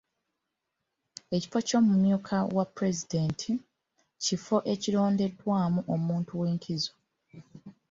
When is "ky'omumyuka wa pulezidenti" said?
1.67-3.51